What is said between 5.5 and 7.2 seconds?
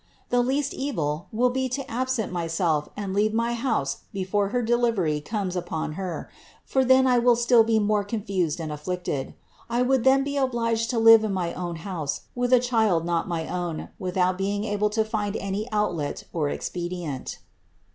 upon Her; for then I